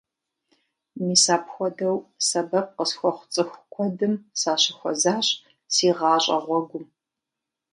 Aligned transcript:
Мис 1.05 1.23
апхуэдэу 1.35 1.97
сэбэп 2.27 2.67
къысхуэхъу 2.75 3.27
цӀыху 3.33 3.65
куэдым 3.73 4.13
сащыхуэзащ 4.39 5.27
си 5.73 5.87
гъащӀэ 5.97 6.37
гъуэгум. 6.45 6.85